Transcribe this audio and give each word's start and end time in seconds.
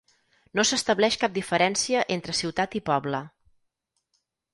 No 0.59 0.63
s'estableix 0.69 1.17
cap 1.23 1.35
diferència 1.35 2.01
entre 2.15 2.35
ciutat 2.39 2.79
i 2.79 2.81
poble. 2.91 3.21